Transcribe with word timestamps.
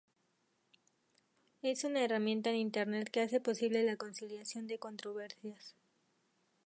Es 1.61 1.83
una 1.83 2.03
herramienta 2.03 2.49
en 2.49 2.55
internet 2.55 3.11
que 3.11 3.21
hace 3.21 3.39
posible 3.39 3.83
la 3.83 3.97
conciliación 3.97 4.65
de 4.65 4.79
controversias. 4.79 5.75